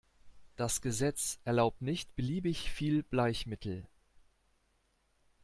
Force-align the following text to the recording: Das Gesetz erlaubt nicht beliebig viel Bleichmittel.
Das 0.55 0.81
Gesetz 0.81 1.37
erlaubt 1.45 1.83
nicht 1.83 2.15
beliebig 2.15 2.71
viel 2.71 3.03
Bleichmittel. 3.03 3.87